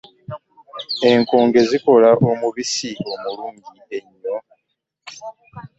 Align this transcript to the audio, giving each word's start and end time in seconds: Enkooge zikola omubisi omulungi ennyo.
Enkooge 1.09 1.61
zikola 1.69 2.09
omubisi 2.29 2.89
omulungi 3.13 3.73
ennyo. 3.97 4.37